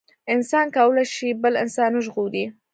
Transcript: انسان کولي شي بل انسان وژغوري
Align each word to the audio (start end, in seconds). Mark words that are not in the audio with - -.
انسان 0.33 0.67
کولي 0.77 1.05
شي 1.15 1.29
بل 1.43 1.53
انسان 1.63 1.91
وژغوري 1.95 2.45